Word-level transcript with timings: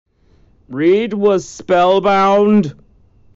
Reid 0.67 1.13
was 1.13 1.47
spellbound. 1.47 2.73